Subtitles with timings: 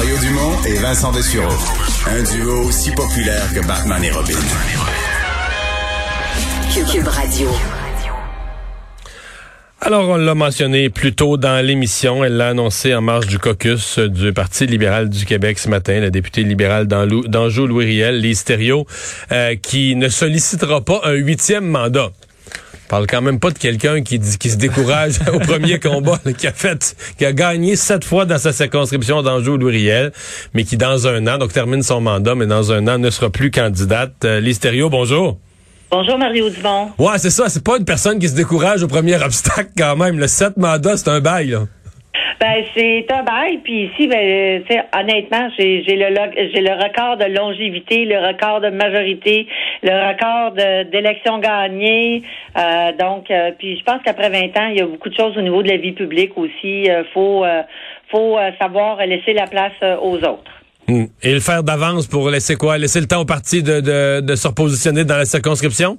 [0.00, 1.52] Mario Dumont et Vincent Dessureau.
[2.06, 4.32] Un duo aussi populaire que Batman et Robin.
[6.90, 7.48] Cube Radio.
[9.82, 12.24] Alors, on l'a mentionné plus tôt dans l'émission.
[12.24, 16.08] Elle l'a annoncé en marge du caucus du Parti libéral du Québec ce matin, la
[16.08, 18.86] députée libérale d'Anjou, Louis Riel, Lise Thériault,
[19.32, 22.10] euh, qui ne sollicitera pas un huitième mandat.
[22.90, 26.52] Parle quand même pas de quelqu'un qui, qui se décourage au premier combat, qui a
[26.52, 30.10] fait, qui a gagné sept fois dans sa circonscription d'Anjou, Louis Riel,
[30.54, 33.30] mais qui dans un an, donc termine son mandat, mais dans un an ne sera
[33.30, 34.14] plus candidate.
[34.24, 35.38] Euh, Thériault, bonjour.
[35.92, 36.90] Bonjour Mario Dumont.
[36.98, 37.48] Ouais, c'est ça.
[37.48, 40.18] C'est pas une personne qui se décourage au premier obstacle quand même.
[40.18, 41.50] Le sept mandats, c'est un bail.
[41.50, 41.66] Là.
[42.40, 43.58] Ben c'est un bail.
[43.62, 44.62] Puis ici, ben,
[44.98, 46.06] honnêtement, j'ai le
[46.54, 49.46] j'ai le record de longévité, le record de majorité,
[49.82, 50.52] le record
[50.90, 52.22] d'élections gagnées.
[52.56, 55.36] Euh, donc, euh, puis je pense qu'après 20 ans, il y a beaucoup de choses
[55.36, 56.90] au niveau de la vie publique aussi.
[56.90, 57.44] Euh, faut
[58.10, 60.50] faut savoir laisser la place aux autres.
[60.88, 61.04] Hmm.
[61.22, 62.78] Et le faire d'avance pour laisser quoi?
[62.78, 65.98] Laisser le temps au parti de, de, de se repositionner dans la circonscription?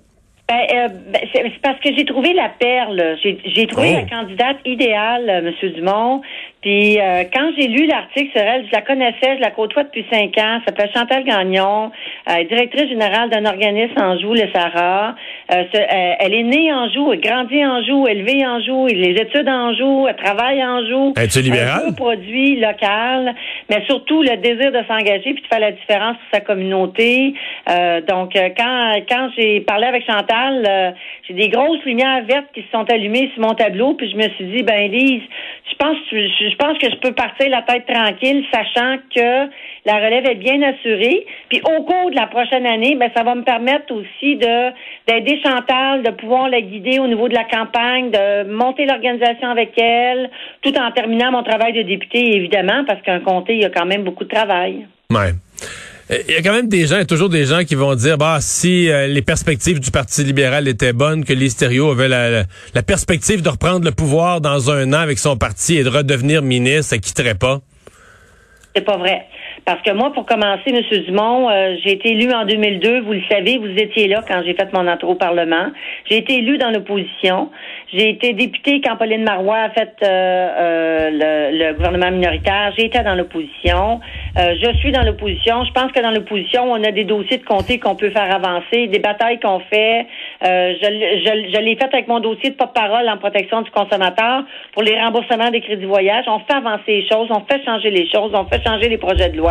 [0.52, 3.16] Ben, euh, ben, c'est parce que j'ai trouvé la perle.
[3.24, 4.02] J'ai trouvé oh.
[4.02, 5.70] la candidate idéale, euh, M.
[5.72, 6.22] Dumont.
[6.62, 10.06] Puis euh, quand j'ai lu l'article sur elle, je la connaissais, je la côtoie depuis
[10.12, 10.60] cinq ans.
[10.60, 11.92] Ça s'appelle Chantal Gagnon,
[12.30, 15.16] euh, directrice générale d'un organisme en Joux, le Sahara.
[15.52, 15.64] Euh,
[16.20, 19.74] elle est née en Joux, elle grandit en Joux, élevée en Joux, les études en
[19.74, 21.14] Joux, elle travaille en Joux.
[21.18, 21.88] Es-tu libérale?
[21.90, 23.34] Un produit local,
[23.68, 27.34] mais surtout le désir de s'engager puis de faire la différence pour sa communauté.
[28.08, 30.96] donc quand quand j'ai parlé avec Chantal,
[31.28, 34.30] j'ai des grosses lumières vertes qui se sont allumées sur mon tableau, puis je me
[34.36, 35.24] suis dit ben Lise,
[35.72, 39.50] je pense je je pense que je peux partir la tête tranquille, sachant que
[39.86, 41.26] la relève est bien assurée.
[41.50, 44.72] Puis au cours de la prochaine année, ben ça va me permettre aussi de
[45.08, 49.78] d'aider Chantal, de pouvoir la guider au niveau de la campagne, de monter l'organisation avec
[49.78, 50.30] elle,
[50.62, 53.86] tout en terminant mon travail de député, évidemment, parce qu'un comté, il y a quand
[53.86, 54.86] même beaucoup de travail.
[55.10, 55.32] Ouais.
[56.12, 58.40] Il y a quand même des gens, il toujours des gens qui vont dire, bah
[58.42, 62.44] si euh, les perspectives du Parti libéral étaient bonnes, que l'Hystério avait la,
[62.74, 66.42] la, perspective de reprendre le pouvoir dans un an avec son parti et de redevenir
[66.42, 67.62] ministre, elle quitterait pas.
[68.76, 69.26] C'est pas vrai.
[69.66, 70.82] Parce que moi, pour commencer, M.
[71.06, 73.02] Dumont, euh, j'ai été élu en 2002.
[73.02, 75.68] Vous le savez, vous étiez là quand j'ai fait mon entrée au Parlement.
[76.10, 77.50] J'ai été élu dans l'opposition.
[77.94, 82.74] J'ai été député quand Pauline Marois a fait euh, euh, le, gouvernement minoritaire.
[82.78, 84.00] J'ai été dans l'opposition.
[84.36, 85.64] je suis dans l'opposition.
[85.66, 88.88] Je pense que dans l'opposition, on a des dossiers de comté qu'on peut faire avancer,
[88.88, 90.08] des batailles qu'on fait.
[90.42, 94.44] je, je, je l'ai fait avec mon dossier de porte-parole en protection du consommateur
[94.74, 96.26] pour les remboursements des crédits voyage.
[96.28, 99.30] On fait avancer les choses, on fait changer les choses, on fait changer les projets
[99.30, 99.51] de loi.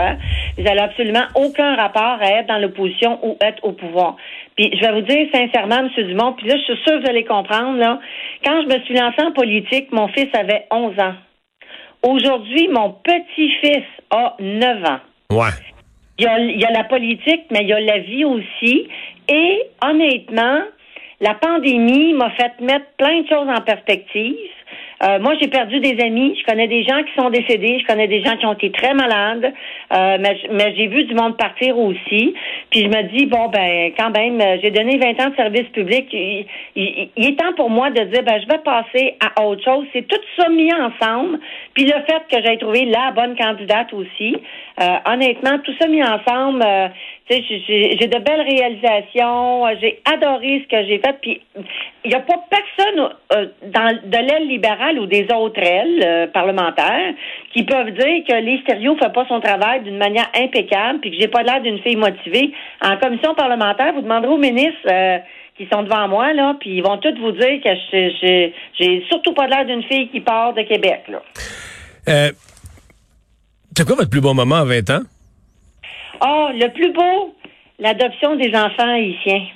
[0.58, 4.16] Ils n'avaient absolument aucun rapport à être dans l'opposition ou être au pouvoir.
[4.56, 5.90] Puis je vais vous dire sincèrement, M.
[6.06, 8.00] Dumont, puis là, je suis sûre que vous allez comprendre, là,
[8.44, 11.14] quand je me suis lancée en politique, mon fils avait 11 ans.
[12.02, 15.00] Aujourd'hui, mon petit-fils a 9 ans.
[15.30, 15.50] Ouais.
[16.18, 18.88] Il y, a, il y a la politique, mais il y a la vie aussi.
[19.28, 20.60] Et honnêtement,
[21.20, 24.34] la pandémie m'a fait mettre plein de choses en perspective.
[25.02, 26.36] Euh, moi, j'ai perdu des amis.
[26.38, 27.78] Je connais des gens qui sont décédés.
[27.80, 29.52] Je connais des gens qui ont été très malades.
[29.92, 32.34] Euh, mais, j'ai vu du monde partir aussi.
[32.70, 36.06] Puis je me dis, bon, ben, quand même, j'ai donné 20 ans de service public.
[36.12, 36.46] Il,
[37.16, 39.86] est temps pour moi de dire, ben, je vais passer à autre chose.
[39.94, 41.38] C'est tout ça mis ensemble.
[41.74, 44.36] Puis le fait que j'ai trouvé la bonne candidate aussi.
[44.80, 46.64] Euh, honnêtement, tout ça mis ensemble,
[47.30, 49.64] j'ai de belles réalisations.
[49.80, 51.16] J'ai adoré ce que j'ai fait.
[51.20, 51.40] Puis
[52.04, 53.08] il n'y a pas personne
[53.72, 57.14] dans de l'aile libérale ou des autres ailes euh, parlementaires
[57.52, 61.28] qui peuvent dire que l'Estério fait pas son travail d'une manière impeccable puis que j'ai
[61.28, 62.52] pas l'air d'une fille motivée.
[62.82, 65.18] En commission parlementaire, vous demanderez aux ministres euh,
[65.56, 67.70] qui sont devant moi, là, puis ils vont tous vous dire que
[68.78, 71.22] j'ai surtout pas l'air d'une fille qui part de Québec, là.
[72.08, 72.30] Euh,
[73.76, 75.02] c'est quoi votre plus beau moment à 20 ans?
[76.22, 77.34] Oh, le plus beau,
[77.78, 79.46] l'adoption des enfants haïtiens.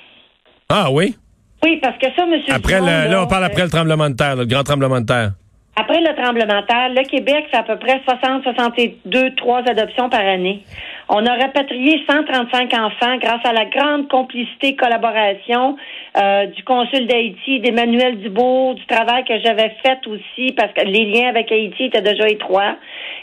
[0.69, 1.15] Ah oui?
[1.63, 2.53] Oui, parce que ça, monsieur.
[2.53, 5.31] Après le, là, on parle après le tremblement de terre, le grand tremblement de terre.
[5.77, 10.09] Après le tremblement de terre, le Québec fait à peu près 60, 62, 3 adoptions
[10.09, 10.63] par année.
[11.09, 15.75] On a rapatrié 135 enfants grâce à la grande complicité et collaboration
[16.17, 21.11] euh, du consul d'Haïti, d'Emmanuel Dubourg, du travail que j'avais fait aussi parce que les
[21.11, 22.77] liens avec Haïti étaient déjà étroits.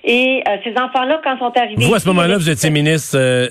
[0.04, 1.82] Et euh, ces enfants-là, quand sont arrivés...
[1.82, 3.16] Vous, à ce moment-là, vous étiez ministre...
[3.18, 3.48] Euh,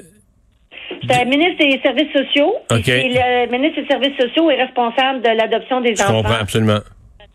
[0.92, 2.54] le ministre des Services sociaux.
[2.70, 2.88] OK.
[2.88, 6.18] Et le ministre des Services sociaux est responsable de l'adoption des enfants.
[6.18, 6.80] Je comprends, absolument.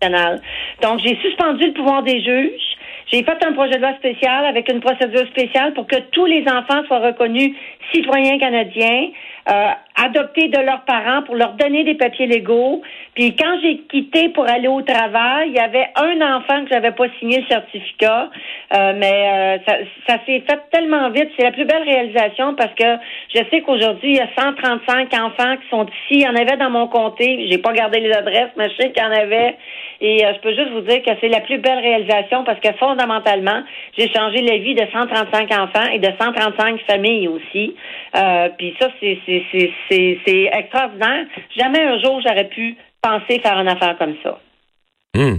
[0.03, 2.77] Donc, j'ai suspendu le pouvoir des juges.
[3.13, 6.45] J'ai fait un projet de loi spécial avec une procédure spéciale pour que tous les
[6.49, 7.55] enfants soient reconnus
[7.93, 9.11] citoyens canadiens,
[9.49, 12.83] euh, adoptés de leurs parents pour leur donner des papiers légaux.
[13.15, 16.93] Puis quand j'ai quitté pour aller au travail, il y avait un enfant que j'avais
[16.93, 18.31] pas signé le certificat,
[18.75, 19.73] euh, mais euh,
[20.07, 21.31] ça, s'est fait tellement vite.
[21.39, 22.97] C'est la plus belle réalisation parce que
[23.35, 26.21] je sais qu'aujourd'hui il y a 135 enfants qui sont ici.
[26.21, 27.47] Il y en avait dans mon comté.
[27.51, 29.57] J'ai pas gardé les adresses, mais je sais qu'il y en avait.
[30.01, 32.73] Et euh, je peux juste vous dire que c'est la plus belle réalisation parce que
[32.75, 33.63] fondamentalement,
[33.97, 37.75] j'ai changé la vie de 135 enfants et de 135 familles aussi.
[38.15, 39.19] Euh, puis ça, c'est,
[39.89, 41.27] c'est, extraordinaire.
[41.57, 44.39] Jamais un jour j'aurais pu penser faire une affaire comme ça.
[45.15, 45.37] Hmm.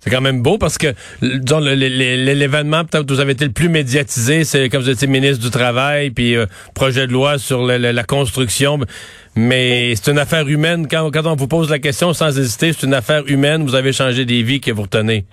[0.00, 4.44] C'est quand même beau parce que disons, l'événement peut-être vous avez été le plus médiatisé,
[4.44, 8.78] c'est comme vous étiez ministre du Travail, puis euh, projet de loi sur la construction.
[9.34, 10.86] Mais c'est une affaire humaine.
[10.88, 13.64] Quand, quand on vous pose la question sans hésiter, c'est une affaire humaine.
[13.64, 15.24] Vous avez changé des vies que vous retenez.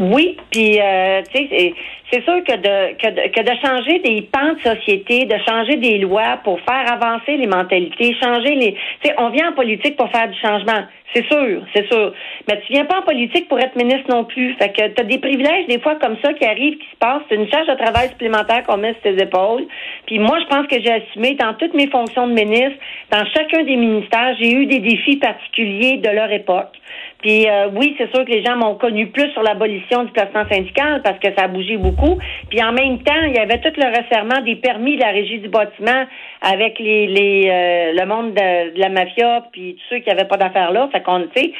[0.00, 1.74] Oui, puis euh, tu sais,
[2.10, 5.76] c'est sûr que de, que de que de changer des pans de société, de changer
[5.76, 8.72] des lois pour faire avancer les mentalités, changer les.
[8.72, 10.84] Tu sais, on vient en politique pour faire du changement,
[11.14, 12.12] c'est sûr, c'est sûr.
[12.46, 14.54] Mais tu viens pas en politique pour être ministre non plus.
[14.54, 17.22] Fait que tu as des privilèges des fois comme ça qui arrivent, qui se passent.
[17.28, 19.66] C'est une charge de travail supplémentaire qu'on met sur tes épaules.
[20.06, 22.78] Puis moi, je pense que j'ai assumé dans toutes mes fonctions de ministre,
[23.10, 26.76] dans chacun des ministères, j'ai eu des défis particuliers de leur époque.
[27.18, 30.44] Puis euh, oui, c'est sûr que les gens m'ont connu plus sur l'abolition du placement
[30.48, 32.18] syndical parce que ça a bougé beaucoup.
[32.48, 35.38] Puis en même temps, il y avait tout le resserrement des permis de la régie
[35.40, 36.04] du bâtiment
[36.42, 40.36] avec les, les euh, le monde de, la mafia puis tous ceux qui n'avaient pas
[40.36, 40.88] d'affaires là.
[40.92, 41.52] Fait qu'on, tu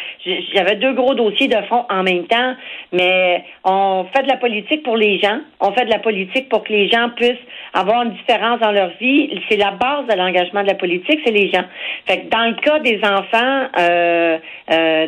[0.54, 2.54] j'avais deux gros dossiers de fond en même temps.
[2.92, 5.40] Mais on fait de la politique pour les gens.
[5.60, 7.34] On fait de la politique pour que les gens puissent
[7.74, 9.40] avoir une différence dans leur vie.
[9.48, 11.64] C'est la base de l'engagement de la politique, c'est les gens.
[12.06, 14.38] Fait que dans le cas des enfants euh,
[14.70, 15.06] euh,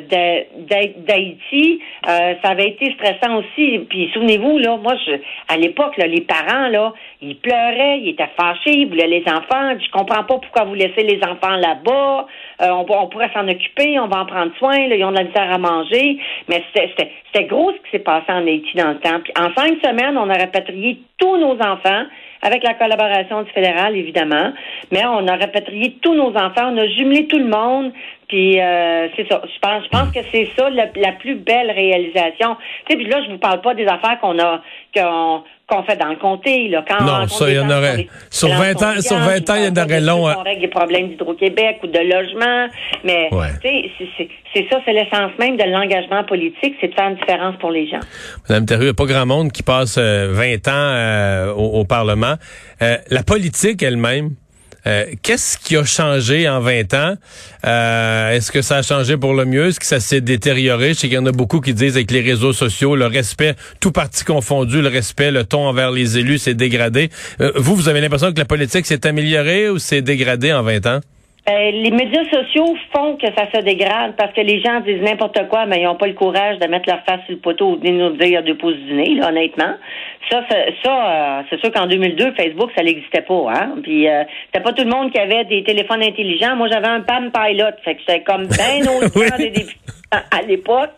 [0.57, 3.79] d'Haïti, euh, ça avait été stressant aussi.
[3.89, 4.95] Puis souvenez-vous, là, moi,
[5.49, 9.79] à l'époque, les parents, ils pleuraient, ils étaient fâchés, ils voulaient les enfants.
[9.79, 12.27] Je comprends pas pourquoi vous laissez les enfants là-bas.
[12.63, 15.53] Euh, on, pourrait s'en occuper, on va en prendre soin, ils ont de la misère
[15.53, 16.19] à manger.
[16.49, 19.21] Mais c'était gros ce qui s'est passé en Haïti dans le temps.
[19.23, 22.05] Puis en cinq semaines, on a rapatrié tous nos enfants
[22.43, 24.53] avec la collaboration du fédéral, évidemment.
[24.91, 27.93] Mais on a rapatrié tous nos enfants, on a jumelé tout le monde.
[28.29, 29.43] Puis euh, c'est ça.
[29.45, 32.57] Je pense, je pense que c'est ça la, plus belle réalisation.
[32.87, 34.63] Tu sais, puis là, je vous parle pas des affaires qu'on a
[34.95, 36.69] qu'on qu'on fait dans le comté.
[36.69, 38.09] Là, quand non, ça, il y en aurait.
[38.31, 40.27] Sur 20 ans, sur 20 ans, il y en aurait long.
[40.27, 42.69] On règle des problèmes d'Hydro-Québec ou de logement.
[43.05, 43.29] Mais,
[43.63, 47.57] tu sais, c'est ça, c'est l'essence même de l'engagement politique, c'est de faire une différence
[47.59, 48.01] pour les gens.
[48.49, 51.85] Madame Thériault, il n'y a pas grand monde qui passe 20 euh, ans euh, au,
[51.85, 52.35] Parlement.
[52.83, 54.31] Euh, la politique elle-même,
[54.87, 57.15] euh, qu'est-ce qui a changé en 20 ans?
[57.67, 59.69] Euh, est-ce que ça a changé pour le mieux?
[59.69, 60.95] Est-ce que ça s'est détérioré?
[60.95, 63.55] Je sais qu'il y en a beaucoup qui disent avec les réseaux sociaux, le respect,
[63.81, 67.11] tout parti confondu, le respect, le ton envers les élus s'est dégradé.
[67.41, 70.87] Euh, vous, vous avez l'impression que la politique s'est améliorée ou s'est dégradée en 20
[70.87, 71.01] ans?
[71.47, 75.49] Ben, les médias sociaux font que ça se dégrade parce que les gens disent n'importe
[75.49, 77.77] quoi, mais ils n'ont pas le courage de mettre leur face sur le poteau ou
[77.77, 79.75] de nous dire deux pouces du nez, là, honnêtement.
[80.31, 80.45] Ça,
[80.85, 83.75] ça, euh, c'est sûr qu'en 2002, Facebook, ça n'existait pas, hein.
[83.83, 86.57] Puis euh, c'était pas tout le monde qui avait des téléphones intelligents.
[86.57, 89.81] Moi, j'avais un PAM Pilot, fait que c'était comme bien autre des députés
[90.13, 90.93] à l'époque.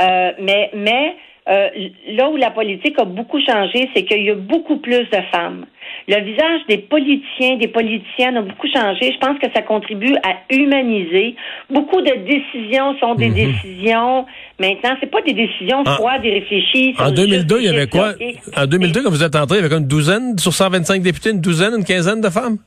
[0.00, 1.16] Euh, mais mais
[1.48, 1.68] euh,
[2.08, 5.64] là où la politique a beaucoup changé, c'est qu'il y a beaucoup plus de femmes.
[6.06, 9.12] Le visage des politiciens, des politiciennes a beaucoup changé.
[9.12, 11.36] Je pense que ça contribue à humaniser.
[11.70, 13.34] Beaucoup de décisions sont des mhm.
[13.34, 14.26] décisions.
[14.58, 16.94] Maintenant, c'est pas des décisions froides et réfléchies.
[16.98, 18.12] En 2002, il y avait quoi?
[18.56, 21.40] En 2002, quand vous êtes entré, il y avait une douzaine sur 125 députés, une
[21.40, 22.58] douzaine, une quinzaine de femmes?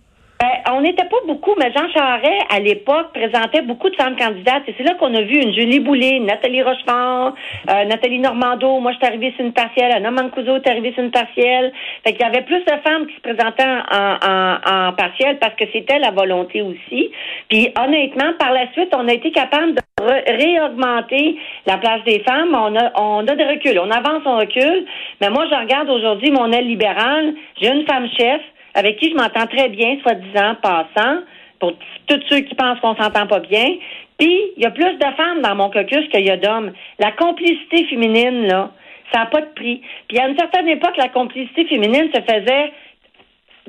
[0.69, 4.63] On n'était pas beaucoup, mais Jean Charest, à l'époque, présentait beaucoup de femmes candidates.
[4.67, 7.33] Et c'est là qu'on a vu une Julie Boulay, Nathalie Rochefort,
[7.69, 8.79] euh, Nathalie Normando.
[8.79, 9.91] Moi, je suis arrivée sur une partielle.
[9.91, 11.71] Anna Mancuso est arrivée sur une partielle.
[12.03, 15.55] Fait qu'il y avait plus de femmes qui se présentaient en, en, en partielle parce
[15.55, 17.11] que c'était la volonté aussi.
[17.49, 22.53] Puis, honnêtement, par la suite, on a été capable de réaugmenter la place des femmes.
[22.53, 23.79] On a, on a des reculs.
[23.79, 24.85] On avance, on recule.
[25.21, 27.33] Mais moi, je regarde aujourd'hui mon aile libérale.
[27.61, 28.41] J'ai une femme chef
[28.73, 31.21] avec qui je m'entends très bien, soi-disant, passant,
[31.59, 31.73] pour
[32.07, 33.75] tous ceux qui pensent qu'on s'entend pas bien.
[34.17, 36.71] Puis, il y a plus de femmes dans mon caucus qu'il y a d'hommes.
[36.99, 38.71] La complicité féminine, là,
[39.11, 39.81] ça n'a pas de prix.
[40.07, 42.71] Puis, à une certaine époque, la complicité féminine se faisait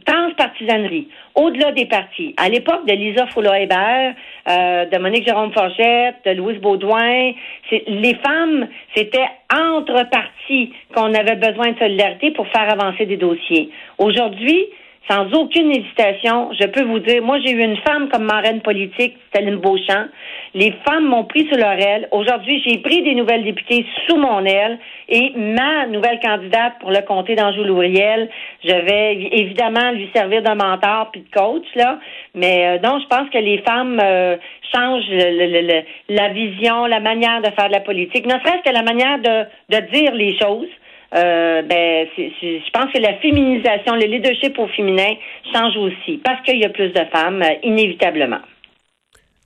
[0.07, 2.35] transpartisanerie, au-delà des partis.
[2.37, 4.15] À l'époque de Lisa Foula-Hébert,
[4.49, 7.33] euh, de Monique Jérôme Forgette, de Louise Baudouin,
[7.71, 13.71] les femmes, c'était entre partis qu'on avait besoin de solidarité pour faire avancer des dossiers.
[13.99, 14.67] Aujourd'hui,
[15.09, 16.51] sans aucune hésitation.
[16.59, 20.07] Je peux vous dire, moi, j'ai eu une femme comme marraine politique, Staline Beauchamp.
[20.55, 22.09] Les femmes m'ont pris sous leur aile.
[22.13, 24.79] Aujourd'hui, j'ai pris des nouvelles députées sous mon aile
[25.09, 28.29] et ma nouvelle candidate pour le comté d'Anjou-Louriel,
[28.65, 31.99] je vais évidemment lui servir de mentor puis de coach, là.
[32.35, 34.37] Mais euh, non, je pense que les femmes euh,
[34.75, 35.11] changent
[36.09, 39.77] la vision, la manière de faire de la politique, ne serait-ce que la manière de,
[39.77, 40.69] de dire les choses.
[41.15, 45.13] Euh, ben, je pense que la féminisation, le leadership au féminin
[45.53, 48.41] change aussi parce qu'il y a plus de femmes, euh, inévitablement.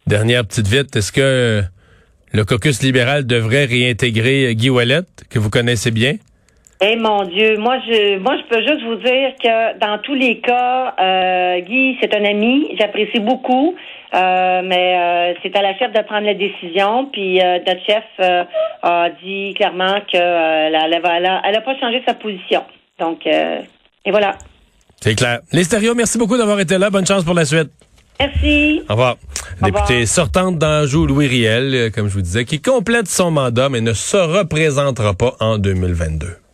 [0.07, 1.63] Dernière petite vite, est-ce que
[2.33, 6.15] le caucus libéral devrait réintégrer Guy Wallet, que vous connaissez bien?
[6.81, 10.41] Eh mon Dieu, moi je moi je peux juste vous dire que dans tous les
[10.41, 13.75] cas, euh, Guy c'est un ami, j'apprécie beaucoup,
[14.15, 17.07] euh, mais euh, c'est à la chef de prendre la décision.
[17.13, 18.05] Puis notre chef
[18.83, 22.63] a dit clairement que elle, elle, a, pas changé sa position.
[22.99, 24.37] Donc et voilà.
[25.01, 25.41] C'est clair.
[25.53, 26.91] Lestério, merci beaucoup d'avoir été là.
[26.91, 27.71] Bonne chance pour la suite.
[28.19, 28.83] Merci.
[28.89, 29.17] Au revoir.
[29.63, 33.93] Députée sortante d'Anjou, Louis Riel, comme je vous disais, qui complète son mandat mais ne
[33.93, 36.46] se représentera pas en 2022.